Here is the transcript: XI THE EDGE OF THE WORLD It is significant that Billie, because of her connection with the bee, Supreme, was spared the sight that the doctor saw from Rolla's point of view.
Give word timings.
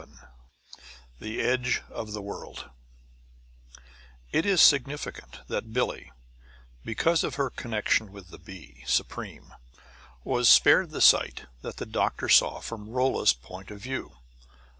XI 0.01 0.07
THE 1.19 1.41
EDGE 1.41 1.83
OF 1.91 2.11
THE 2.13 2.23
WORLD 2.23 2.71
It 4.31 4.47
is 4.47 4.59
significant 4.59 5.41
that 5.47 5.71
Billie, 5.73 6.11
because 6.83 7.23
of 7.23 7.35
her 7.35 7.51
connection 7.51 8.11
with 8.11 8.29
the 8.29 8.39
bee, 8.39 8.83
Supreme, 8.87 9.53
was 10.23 10.49
spared 10.49 10.89
the 10.89 11.01
sight 11.01 11.45
that 11.61 11.77
the 11.77 11.85
doctor 11.85 12.29
saw 12.29 12.61
from 12.61 12.89
Rolla's 12.89 13.33
point 13.33 13.69
of 13.69 13.77
view. 13.79 14.17